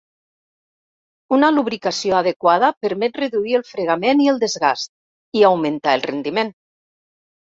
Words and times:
Una 1.35 1.49
lubricació 1.57 2.15
adequada 2.19 2.71
permet 2.85 3.19
reduir 3.23 3.53
el 3.59 3.65
fregament 3.73 4.23
i 4.25 4.29
el 4.33 4.41
desgast, 4.45 4.91
i 5.41 5.47
augmentar 5.51 5.93
el 5.99 6.05
rendiment. 6.09 6.53